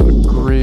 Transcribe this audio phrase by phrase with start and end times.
[0.00, 0.57] great